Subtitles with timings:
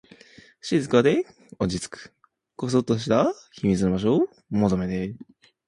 [0.63, 1.27] 静かで、
[1.59, 2.13] 落ち着く、
[2.55, 5.15] こそっとした秘密の場所を求めて